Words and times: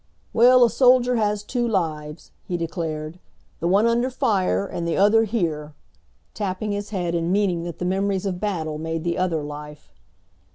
"Well, 0.33 0.63
a 0.65 0.69
soldier 0.71 1.17
has 1.17 1.43
two 1.43 1.67
lives," 1.67 2.31
he 2.47 2.57
declared. 2.57 3.19
"The 3.59 3.67
one 3.67 3.85
under 3.85 4.09
fire 4.09 4.65
and 4.65 4.87
the 4.87 4.97
other 4.97 5.25
here," 5.25 5.75
tapping 6.33 6.71
his 6.71 6.89
head 6.89 7.13
and 7.13 7.31
meaning 7.31 7.61
that 7.65 7.77
the 7.77 7.85
memories 7.85 8.25
of 8.25 8.39
battles 8.39 8.81
made 8.81 9.03
the 9.03 9.19
other 9.19 9.43
life. 9.43 9.91